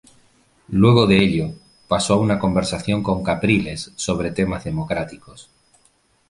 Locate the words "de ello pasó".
1.05-2.15